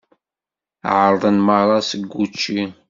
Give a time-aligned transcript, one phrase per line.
[0.97, 2.61] Ԑerḍen merra seg wučči.